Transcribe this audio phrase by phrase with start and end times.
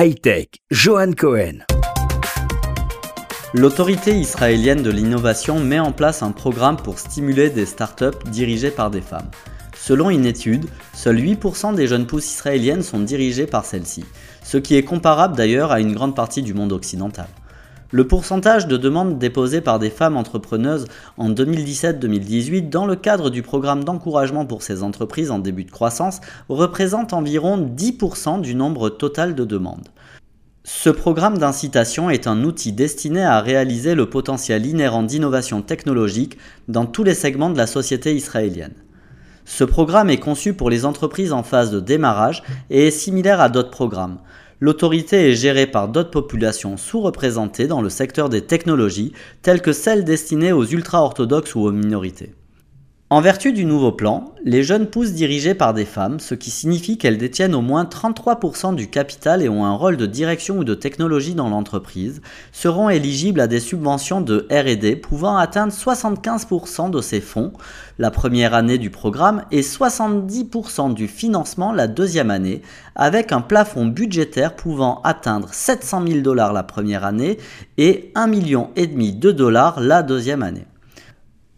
[0.00, 1.64] Hightech, Johan Cohen.
[3.52, 8.92] L'autorité israélienne de l'innovation met en place un programme pour stimuler des startups dirigées par
[8.92, 9.28] des femmes.
[9.76, 14.04] Selon une étude, seuls 8% des jeunes pousses israéliennes sont dirigées par celles-ci,
[14.44, 17.26] ce qui est comparable d'ailleurs à une grande partie du monde occidental.
[17.90, 20.84] Le pourcentage de demandes déposées par des femmes entrepreneuses
[21.16, 26.20] en 2017-2018 dans le cadre du programme d'encouragement pour ces entreprises en début de croissance
[26.50, 29.88] représente environ 10% du nombre total de demandes.
[30.64, 36.36] Ce programme d'incitation est un outil destiné à réaliser le potentiel inhérent d'innovation technologique
[36.68, 38.74] dans tous les segments de la société israélienne.
[39.46, 43.48] Ce programme est conçu pour les entreprises en phase de démarrage et est similaire à
[43.48, 44.18] d'autres programmes.
[44.60, 49.12] L'autorité est gérée par d'autres populations sous-représentées dans le secteur des technologies,
[49.42, 52.32] telles que celles destinées aux ultra-orthodoxes ou aux minorités.
[53.10, 56.98] En vertu du nouveau plan, les jeunes pousses dirigées par des femmes, ce qui signifie
[56.98, 60.74] qu'elles détiennent au moins 33% du capital et ont un rôle de direction ou de
[60.74, 62.20] technologie dans l'entreprise,
[62.52, 67.54] seront éligibles à des subventions de RD pouvant atteindre 75% de ces fonds
[67.98, 72.60] la première année du programme et 70% du financement la deuxième année,
[72.94, 77.38] avec un plafond budgétaire pouvant atteindre 700 000 dollars la première année
[77.78, 80.66] et 1,5 million de dollars la deuxième année.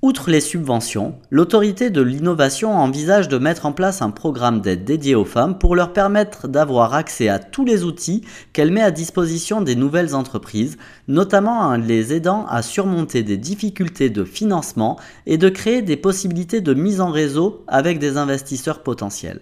[0.00, 5.16] Outre les subventions, l'autorité de l'innovation envisage de mettre en place un programme d'aide dédié
[5.16, 9.60] aux femmes pour leur permettre d'avoir accès à tous les outils qu'elle met à disposition
[9.60, 10.76] des nouvelles entreprises,
[11.08, 16.60] notamment en les aidant à surmonter des difficultés de financement et de créer des possibilités
[16.60, 19.40] de mise en réseau avec des investisseurs potentiels.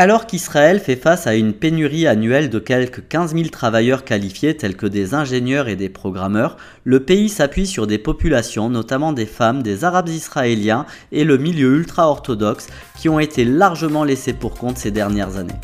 [0.00, 4.74] Alors qu'Israël fait face à une pénurie annuelle de quelques 15 000 travailleurs qualifiés tels
[4.74, 9.62] que des ingénieurs et des programmeurs, le pays s'appuie sur des populations, notamment des femmes,
[9.62, 14.90] des Arabes israéliens et le milieu ultra-orthodoxe qui ont été largement laissés pour compte ces
[14.90, 15.60] dernières années.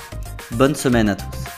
[0.51, 1.56] Bonne semaine à tous.